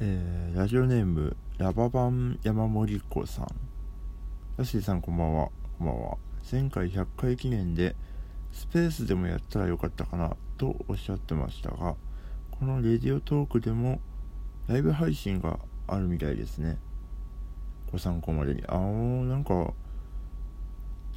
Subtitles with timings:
[0.00, 3.46] えー、ラジオネームラババン山森子さん。
[4.56, 5.48] ヤシーさんこんばんは。
[5.76, 6.18] こんばんは。
[6.52, 7.96] 前回100回記念で
[8.52, 11.96] スペースでもやったらよかったかなとおっしゃってましたが
[12.52, 14.00] このレディオトークでも
[14.68, 15.58] ライブ配信が
[15.88, 16.78] あるみたいですね。
[17.90, 18.62] ご参考までに。
[18.68, 19.74] あーなんか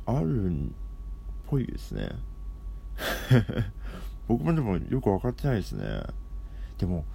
[0.07, 0.53] あるっ
[1.47, 2.09] ぽいですね。
[4.27, 6.01] 僕もでもよく分かってないですね。
[6.79, 7.05] でも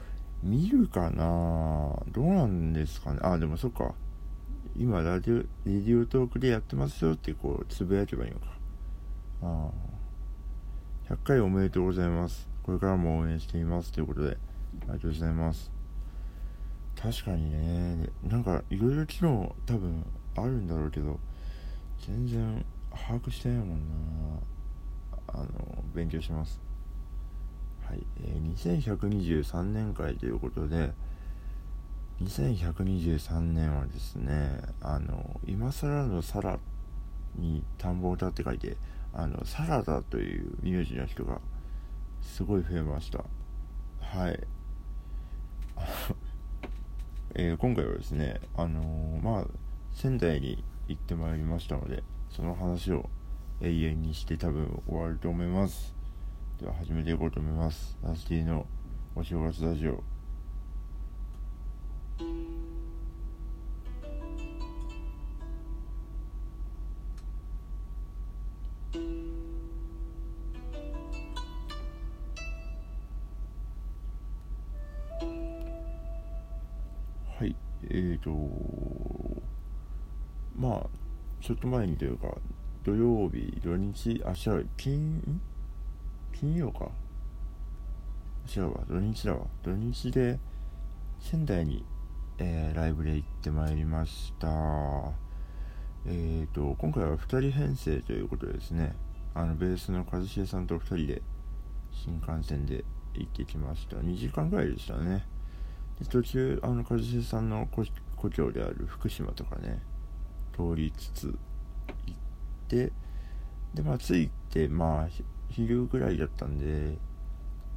[0.43, 2.03] 見るかな？
[2.13, 3.21] どうなんですかね？
[3.23, 3.95] あ、でもそっか。
[4.77, 8.47] 今、ラジオ、レディオトークでやってますよってこう、つぶやけばいいのか。
[9.43, 9.71] あ
[11.09, 11.13] あ。
[11.15, 12.49] 100回おめでとうございます。
[12.63, 13.93] これからも応援しています。
[13.93, 14.33] ということで、あ
[14.83, 15.71] りがとうございます。
[17.01, 20.05] 確かにね、なんか、いろいろ機能多分
[20.37, 21.19] あるんだろうけど、
[22.07, 23.77] 全然把握してないもんな。
[25.29, 26.61] あの、勉強します。
[27.89, 30.93] はい、えー、2123年会ということで
[32.21, 36.59] 2123年はですねあの今更のサラ
[37.37, 38.77] に田んぼ歌って書いて
[39.13, 41.41] あのサラダという名字の人が
[42.21, 43.25] すごい増えました。
[44.01, 44.47] はい。
[47.35, 49.47] えー、今回はですねあのー、まあ
[49.93, 53.09] 仙台に行ってまいりましたのでその話を
[53.61, 55.96] 永遠にして多分終わると思います。
[56.59, 57.99] では始めていこうと思います。
[58.03, 58.67] ラスティの
[59.15, 60.03] お正月ラジオ。
[77.39, 77.55] はい
[77.91, 78.31] えーと
[80.57, 80.87] まあ
[81.43, 82.29] ちょっと前にというか
[82.83, 85.43] 土曜日土日明日金
[86.39, 86.91] 金曜か。
[88.55, 89.47] 違うわ土日だわ。
[89.63, 90.39] 土日で
[91.19, 91.83] 仙台に、
[92.39, 94.47] えー、ライブで行ってまいりました。
[96.05, 98.95] えーと今回は2人編成ということですね。
[99.35, 101.23] あのベースの一茂さんと2人で
[101.91, 103.97] 新幹線で行ってきました。
[103.97, 105.27] 2時間ぐらいでしたね。
[105.99, 107.67] で途中あの一茂さんの
[108.17, 109.81] 故郷である福島とかね
[110.55, 111.39] 通りつつ
[112.07, 112.19] 行っ
[112.69, 112.93] て
[113.73, 116.97] でまあ着いてまあ昼ぐらいだったんで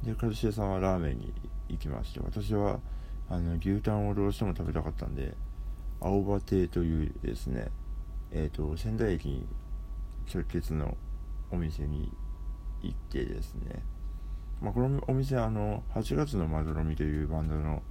[0.02, 1.32] で一茂さんはラーメンに
[1.68, 2.80] 行きまして私は
[3.28, 5.34] あの牛タンをどうしても食べたかったんで
[6.00, 7.68] 青葉亭というですね
[8.32, 9.46] えっ、ー、と仙台駅に
[10.32, 10.96] 直結の
[11.50, 12.12] お店に
[12.82, 13.82] 行ってですね
[14.60, 17.82] まあ、このお店あの8月のまどろみというバンドの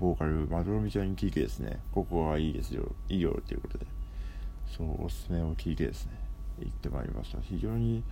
[0.00, 3.86] ボーカルまどろみちゃんに聞いてですねここがいいですよいいよっていうことで
[4.76, 6.12] そうおすすめを聞いてですね
[6.58, 7.38] 行ってまいりました。
[7.40, 8.02] 非常に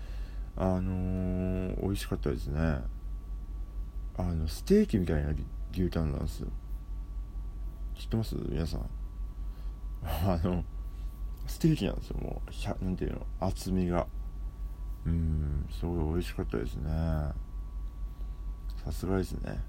[0.60, 2.80] あのー、美味しかったですね。
[4.16, 5.30] あのステーキみたいな
[5.72, 6.48] 牛タンなんですよ。
[7.96, 8.34] 知ってます？
[8.48, 8.80] 皆さん。
[10.02, 10.64] あの
[11.46, 12.18] ステーキなんですよ。
[12.18, 12.42] も
[12.80, 13.26] うなんていうの？
[13.38, 14.08] 厚みが。
[15.06, 16.90] うんすごい美味しかったですね。
[18.84, 19.62] さすがですね。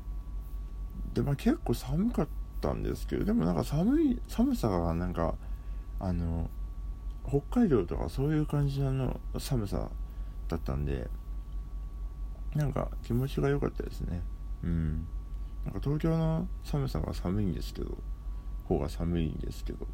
[1.13, 2.27] でまあ結構寒かっ
[2.61, 5.35] たんですけどでもなんか寒い寒さがなんか
[5.99, 6.49] あの
[7.27, 9.91] 北海道とかそういう感じの寒さ
[10.49, 11.07] だったんで
[12.53, 14.21] なんか気持ちが良かったですね。
[14.63, 15.07] うん。
[15.63, 17.97] なんか東京の寒さが寒いんですけど
[18.65, 19.87] 方が寒いんですけど。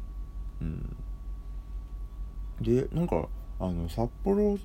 [0.62, 0.96] うん。
[2.60, 3.28] でなんか
[3.60, 4.58] あの札幌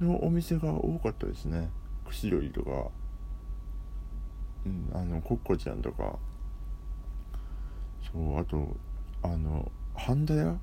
[0.00, 1.70] のお店が多かったですね。
[2.06, 2.70] 串料理とか
[4.66, 6.18] うんあのコッコちゃんとか。
[8.12, 8.76] そうあと
[9.22, 10.58] あの半田屋？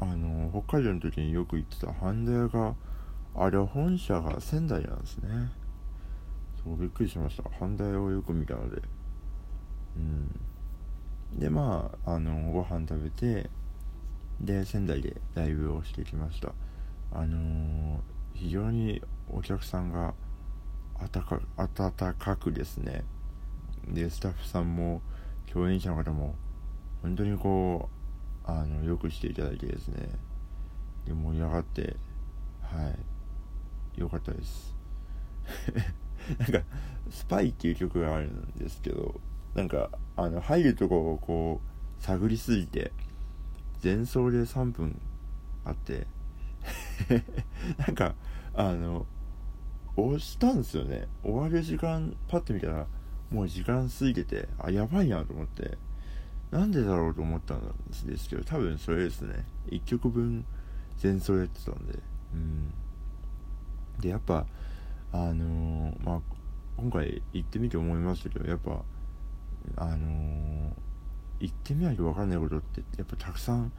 [0.00, 2.74] あの北海道の時によく行ってた半田屋が
[3.34, 5.28] あれは本社が仙台なんですね。
[6.62, 7.44] そうびっくりしました。
[7.58, 8.82] 半田屋をよく見たので。
[9.96, 10.40] うん。
[11.38, 13.48] でまああのご飯食べて
[14.40, 16.52] で仙台でライブをしてきました。
[17.10, 17.98] あのー、
[18.34, 20.14] 非常にお客さんが
[20.98, 23.04] 温かくですね。
[23.88, 25.00] でスタッフさんも
[25.50, 26.34] 共演者の方も
[27.02, 27.88] 本当にこ
[28.46, 30.08] うあのよくしていただいてですね。
[31.06, 31.96] で盛り上がって
[32.60, 33.11] はい。
[33.96, 34.74] 良かったです。
[36.38, 36.62] なんか
[37.10, 39.20] 「スパイ」っていう曲があるんですけど
[39.54, 42.92] なんかあの入るとこをこう探りすぎて
[43.82, 45.00] 前奏で3分
[45.64, 46.06] あって
[47.78, 48.14] なんか
[48.54, 49.06] あの
[49.96, 51.06] 押したんですよね。
[51.22, 52.86] 終わる時間パッて見たら
[53.30, 55.76] もう時間過ぎててあやばいなと思って
[56.50, 57.60] なんでだろうと思ったん
[58.06, 59.44] ですけど多分それですね。
[59.68, 60.44] 1曲分
[61.02, 61.98] 前奏やってたんで。
[62.34, 62.72] うん。
[64.02, 64.44] でやっぱ
[65.12, 66.20] あのー、まあ
[66.76, 68.82] 今回行ってみて思いましたけどやっぱ
[69.76, 70.70] あのー、
[71.40, 73.72] 行ってみないと分かんないことってやっぱたくさん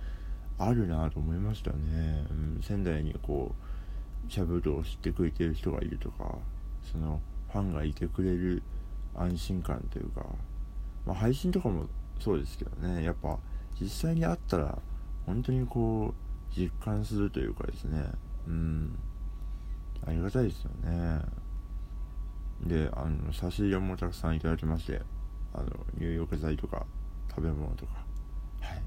[0.57, 3.53] あるなと思いましたね、うん、仙台にこ
[4.27, 6.37] うシャブルを知ってくれてる人がいるとか
[6.89, 7.21] その
[7.51, 8.63] ファンがいてくれる
[9.15, 10.25] 安心感というか、
[11.05, 11.87] まあ、配信とかも
[12.19, 13.37] そうですけどねやっぱ
[13.79, 14.77] 実際に会ったら
[15.25, 18.03] 本当にこう実感するというかですね。
[18.47, 18.97] うん。
[20.05, 21.21] ありがたいですよね。
[22.61, 25.01] であの差し入れもたくさんいただきまして
[25.53, 25.67] あの
[25.97, 26.85] 入浴剤とか
[27.29, 27.94] 食べ物とか
[28.61, 28.81] はい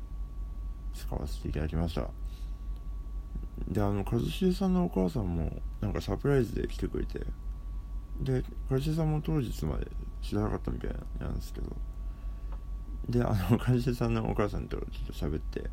[0.95, 2.09] 使わせていただきました。
[3.69, 7.21] であの一茂さんのお母さんもなんかサプライズで来てくれて
[8.21, 9.87] で一茂さんも当日まで
[10.23, 11.77] 知らなかったみたいなんですけど
[13.09, 15.71] であの 一茂さんのお母さんとちょっと喋って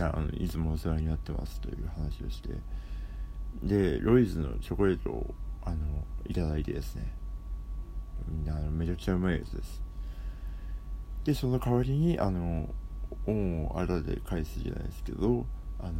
[0.00, 2.50] あのいつもお世話になってますという話をして
[3.62, 5.76] でロイズのチョコレートをあの
[6.26, 7.12] いただいてですね。
[8.48, 9.82] あのめちゃくちゃうまいやつです。
[11.24, 12.68] でその代わりにあの
[13.26, 15.46] 恩をあだで返すじゃないですけど
[15.78, 15.92] あの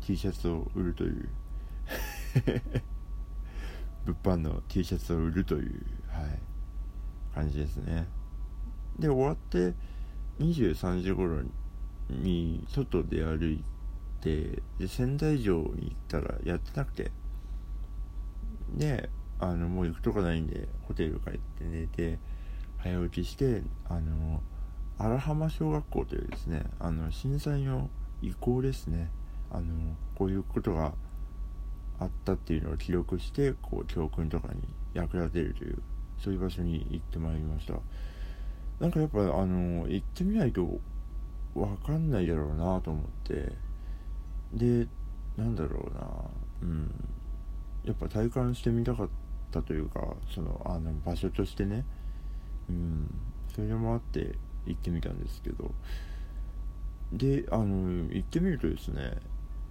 [0.00, 1.28] T シャツを売るという。
[4.04, 6.40] 物販の T シャツを売るという、はい、
[7.34, 8.06] 感じですね。
[8.98, 9.74] で終わって
[10.38, 11.42] 23時頃
[12.08, 13.77] に外で歩いて
[14.20, 17.10] てで仙台城に行ったらやってなくて。
[18.76, 19.08] で
[19.40, 22.18] あのもう行くとこないんでホテル帰って寝て
[22.78, 24.42] 早起きしてあの
[24.98, 27.88] 荒浜小学校というですねあの震災の
[28.20, 29.10] 遺構ですね。
[29.50, 30.92] あのこういうことが
[31.98, 34.60] あったっていうのを記録してこう教訓とかに
[34.92, 35.82] 役立てるという
[36.18, 37.74] そういう場所に行ってまいりました。
[38.80, 40.80] なんかやっぱあの行ってみないと
[41.54, 43.67] 分かんないだろうなと思って。
[44.52, 44.86] で
[45.36, 46.06] なんだろうな。
[46.62, 46.90] うん。
[47.84, 49.08] やっぱ体感してみたかっ
[49.50, 51.84] たというかそのあの場所としてね。
[52.68, 53.14] うん。
[53.54, 54.34] それもあって
[54.66, 55.72] 行ってみたんですけど。
[57.12, 59.16] であの行ってみるとですね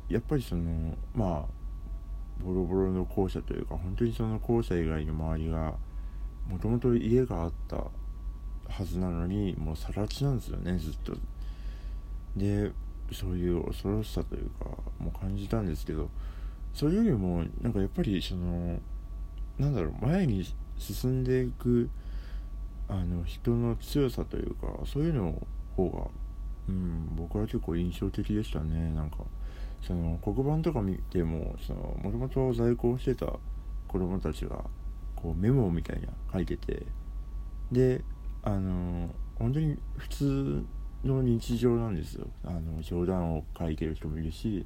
[0.10, 5.76] やっぱりそのまあボロボロの校舎というか本当にその校舎以外の周りが
[6.48, 7.92] もともと家があったは
[8.86, 11.14] ずなのにもう更地なんですよねずっと。
[12.36, 12.72] で
[13.12, 14.66] そういう恐ろしさというか
[15.00, 16.10] もう感じたんですけど
[16.74, 18.80] それよりもなんかやっぱりその
[19.58, 20.46] なんだろう前に
[20.78, 21.90] 進んでいく
[22.88, 25.42] あの人の強さというかそういうの
[25.76, 26.08] 方が、
[26.70, 28.92] うん、僕は結構印象的でしたね。
[28.94, 29.18] なんか
[29.82, 31.56] その黒板とか見ても
[32.02, 33.26] もともと在校してた
[33.88, 34.64] 子供たちが
[35.16, 36.84] こうメモみたいな書いてて
[37.72, 38.04] で
[38.44, 40.66] あの本当に普通
[41.08, 42.28] の日常なんですよ。
[42.44, 44.66] あの冗談を書いてる人もいるし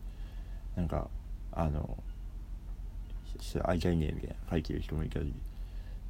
[0.76, 1.08] なんか
[1.52, 1.98] あの
[3.64, 5.34] 会いたいねみたいな書いてる人もいたり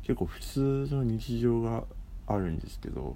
[0.03, 1.83] 結構普通の日常が
[2.27, 3.15] あるんですけど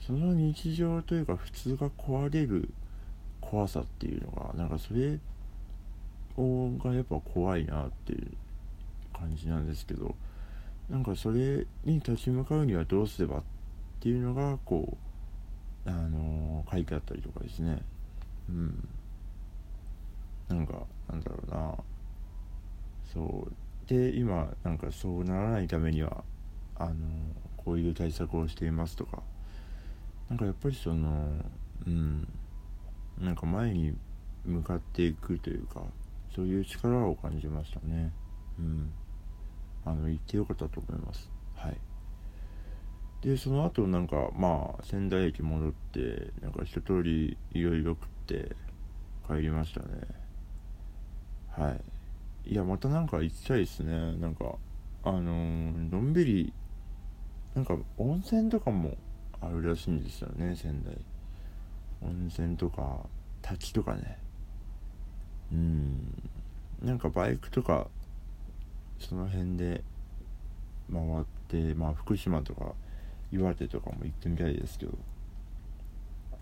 [0.00, 2.70] その日常というか普通が壊れる
[3.40, 5.18] 怖さっていうのがなんかそれ
[6.36, 8.28] がやっぱ怖いなっていう
[9.12, 10.14] 感じなんですけど
[10.88, 13.42] なんかそれに立ち向かうにはどうすればっ
[14.00, 15.09] ていうのがこう
[15.86, 17.82] あのー、書いてあったりとかですね。
[18.48, 18.88] うん。
[20.48, 21.74] なんかなんだろうな。
[23.12, 23.52] そう。
[23.88, 26.22] で今なんかそうならないためには
[26.76, 26.94] あの
[27.56, 29.22] こういう対策をしていますとか。
[30.28, 31.28] なんかやっぱりその
[31.86, 32.28] うん。
[33.18, 33.94] なんか前に
[34.44, 35.82] 向かっていくというか
[36.34, 38.12] そういう力を感じましたね。
[38.58, 38.90] うん。
[39.84, 41.30] あの言ってよかったと思います。
[43.22, 48.56] でその後なんかまあ仙台駅戻ってなんか一通りいろいろ食って
[49.28, 49.86] 帰りましたね。
[51.50, 51.70] は
[52.46, 52.52] い。
[52.52, 54.16] いやまたなんか行きたいですね。
[54.16, 54.54] なんか
[55.04, 56.52] あのー、のんびり
[57.54, 58.96] なんか温泉とかも
[59.40, 60.96] あるらしいんですよね仙台。
[62.02, 63.00] 温泉とか
[63.42, 64.18] 滝とかね。
[65.52, 66.30] うん。
[66.82, 67.88] なんかバイクとか
[68.98, 69.82] その辺で
[70.90, 72.72] 回ってまあ福島とか
[73.32, 74.98] 岩手とかも行ってみたいですけど。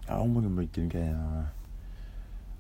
[0.07, 1.53] 青森も行ってみたいな。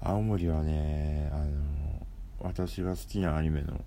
[0.01, 2.07] 青森はねあの
[2.41, 3.85] 私が好きなアニメの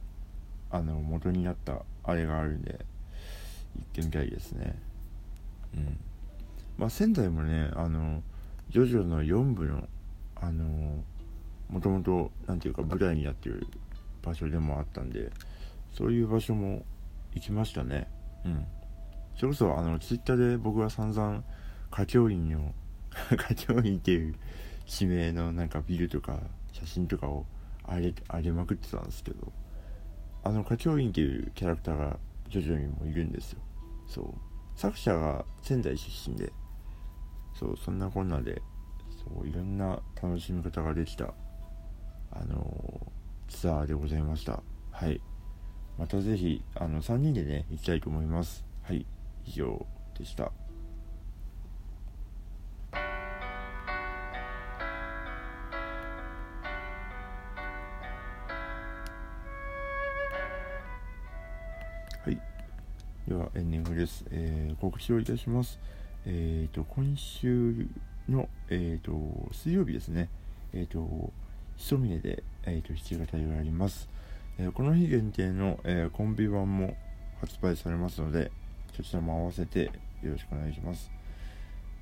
[0.70, 2.72] あの元になったあれがあるんで
[3.76, 4.76] 行ってみたいですね。
[5.76, 5.98] うん。
[6.78, 8.24] まあ仙台もねあの
[8.70, 9.88] ジョジョの4部の
[10.36, 11.04] あの
[11.70, 13.68] もともと何ていうか舞台になってる
[14.22, 15.32] 場所でもあったんで
[15.94, 16.84] そういう場所も
[17.34, 18.10] 行きましたね。
[18.46, 18.66] うん。
[19.42, 21.44] それこそあのツイッターで僕は散々
[21.92, 22.76] 歌教員の
[23.32, 24.36] 歌教員っていう
[24.86, 26.38] 地名のなんかビルとか
[26.72, 27.48] 写真とかを
[27.84, 29.52] あげあげまくってたんですけど
[30.44, 32.20] あの歌教員っていうキャラクターが
[32.50, 33.62] ジョジョにもいるんですよ。
[34.08, 34.26] そう。
[34.80, 36.54] 作者が仙台出身で
[37.56, 38.62] そうそんなこんなで
[39.10, 41.34] そういろんな楽しみ方ができた
[42.32, 43.12] あの
[43.48, 44.62] ツアーでございました。
[44.92, 45.20] はい。
[45.98, 48.64] またぜひあの3人でね行きたいと思います。
[48.84, 49.04] はい。
[49.46, 49.86] 以上
[50.18, 50.44] でした。
[50.44, 50.52] は
[62.28, 62.40] い。
[63.28, 65.80] ではエンディングです、えー、告知をいたします。
[66.26, 67.88] えっ、ー、と今週
[68.30, 70.30] の、えーと、水曜日ですね。
[70.74, 71.32] えっ、ー、と
[71.82, 74.08] 一峰で、えーと、弾き語りがあります、
[74.60, 76.96] え、この日限定の、え、コンビ版も
[77.40, 78.52] 発売されますので
[78.96, 81.12] そちらも合わせてよろしくお願いします。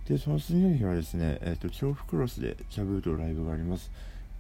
[0.05, 3.91] でその次の日はですね、えーと、調布クロスでシャブートライブがあります。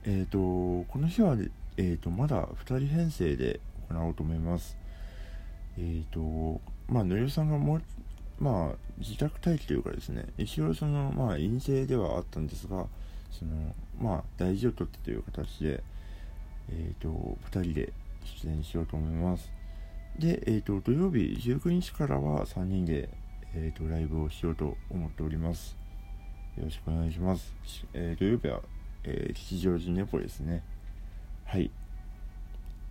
[0.03, 1.37] えっ、ー、とこの日は、
[1.77, 4.77] えーと、まだ2人編成で行おうと思います。
[5.77, 7.81] えっ、とまあのりさんがもう
[8.39, 12.87] まあ自宅待機というかですね一応そのまあ陰性ではあったんですが
[13.31, 15.83] そのまあ大事を取ってという形で
[16.71, 17.09] えっ、と
[17.51, 17.93] 2人で
[18.41, 19.58] 出演しようと思います。
[20.19, 23.09] で、えーと、土曜日19日からは3人で、
[23.55, 25.77] えーと、ライブをしようと思っております。
[26.57, 27.55] よろしくお願いします、
[27.93, 28.59] えー、土曜日は、
[29.05, 30.61] えー、吉祥寺ネポですね。
[31.45, 31.71] はい、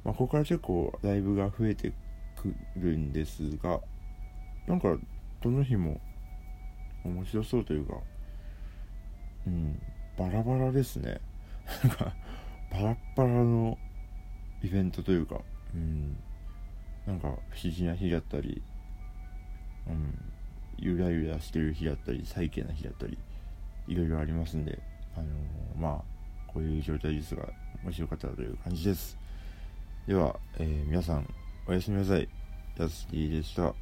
[0.05, 1.93] まあ、ここから結構ライブが増えて
[2.35, 3.81] くるんですが
[4.67, 4.97] なんか
[5.43, 6.01] どの日も
[7.05, 7.95] 面白そうというか
[9.47, 9.81] うん
[10.19, 11.21] バラバラですね。
[11.85, 12.13] なんか
[12.73, 13.77] バラッバラの
[14.63, 15.41] イベントというか
[15.75, 16.17] うん
[17.09, 18.63] なんか不思議な日だったり
[19.89, 20.15] うん
[20.77, 23.19] ゆらゆらしてる日だったり最低な日だったり
[23.89, 24.79] いろいろありますんで
[25.17, 25.29] あのー、
[25.81, 26.03] まあ
[26.47, 27.49] こういう状態ですが
[27.83, 29.19] もしよかったらという感じです
[30.07, 31.27] では、えー、皆さん
[31.69, 32.27] おやすみなさい。
[32.79, 33.75] ダスティでした。